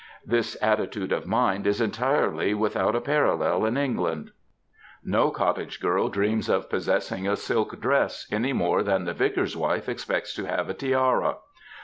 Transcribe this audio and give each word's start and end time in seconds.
This 0.25 0.57
attitude 0.63 1.11
of 1.11 1.27
mind 1.27 1.67
is 1.67 1.79
entirely 1.79 2.55
without 2.55 2.95
a 2.95 3.01
parallel 3.01 3.65
in 3.65 3.77
England. 3.77 4.31
No 5.03 5.29
cottage 5.29 5.79
girl 5.79 6.09
dreams 6.09 6.49
of 6.49 6.71
possessing 6.71 7.27
a 7.27 7.35
silk 7.35 7.79
dress, 7.79 8.25
any 8.31 8.51
more 8.51 8.81
than 8.81 9.05
the 9.05 9.13
vicar'^s 9.13 9.55
wife 9.55 9.87
expects 9.87 10.33
to 10.37 10.45
have 10.47 10.71
a 10.71 10.73
tiara. 10.73 11.35